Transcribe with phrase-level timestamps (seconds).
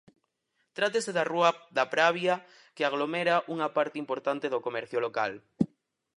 [0.77, 2.35] Trátase da rúa da Pravia,
[2.75, 5.31] que aglomera unha parte importante do comercio local.